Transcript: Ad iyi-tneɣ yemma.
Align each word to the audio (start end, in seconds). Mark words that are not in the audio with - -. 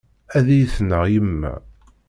Ad 0.37 0.47
iyi-tneɣ 0.51 1.03
yemma. 1.13 1.53